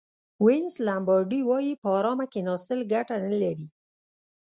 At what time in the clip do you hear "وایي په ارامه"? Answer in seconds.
1.49-2.25